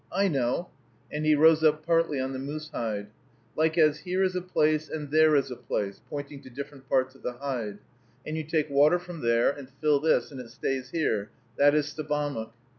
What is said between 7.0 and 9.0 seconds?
of the hide, "and you take water